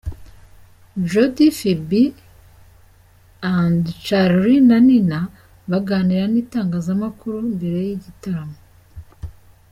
Jody 1.09 1.47
Phibi 1.57 2.03
& 3.25 4.05
Charly 4.05 4.57
na 4.69 4.77
Nina 4.87 5.19
baganira 5.71 6.25
n'itangazamakuru 6.29 7.37
mbere 7.55 7.77
y'igitaramo. 7.87 8.57